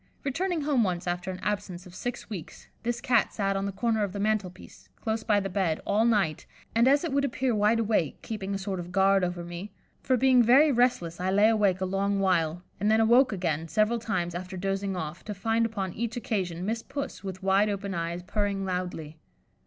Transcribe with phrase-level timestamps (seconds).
[0.23, 4.01] Returning home once after an absence of six weeks, this Cat sat on the corner
[4.03, 7.53] of the mantel piece, close by the bed, all night, and as it would appear
[7.53, 11.49] wide awake, keeping a sort of guard over me, for being very restless I lay
[11.49, 15.67] awake a long while, and then awoke again, several times, after dozing off, to find
[15.67, 19.19] upon each occasion Miss Puss, with wide open eyes, purring loudly.